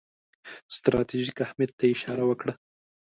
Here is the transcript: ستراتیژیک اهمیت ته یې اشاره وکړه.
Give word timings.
ستراتیژیک 0.77 1.37
اهمیت 1.45 1.71
ته 1.77 1.83
یې 1.87 1.93
اشاره 1.95 2.23
وکړه. 2.27 2.53